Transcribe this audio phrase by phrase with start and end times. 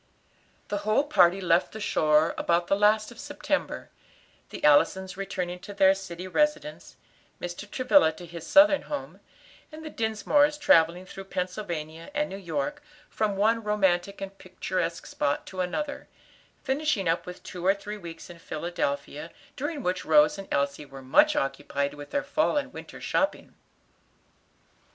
[0.69, 3.91] The whole party left the shore about the last of September,
[4.49, 6.95] the Allisons returning to their city residence,
[7.39, 7.69] Mr.
[7.69, 9.19] Travilla to his Southern home,
[9.71, 15.45] and the Dinsmores travelling through Pennsylvania and New York, from one romantic and picturesque spot
[15.45, 16.07] to another;
[16.63, 21.03] finishing up with two or three weeks in Philadelphia, during which Rose and Elsie were
[21.03, 23.53] much occupied with their fall and winter shopping.